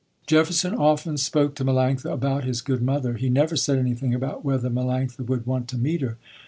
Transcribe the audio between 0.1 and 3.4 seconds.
Jefferson often spoke to Melanctha about his good mother. He